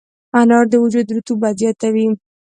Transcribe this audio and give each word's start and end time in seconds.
انار 0.39 0.65
د 0.71 0.73
وجود 0.83 1.07
رطوبت 1.17 1.53
زیاتوي. 1.61 2.07